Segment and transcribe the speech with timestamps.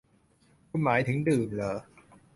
[0.69, 1.75] คุณหมายถึง ดื่มเหรอ?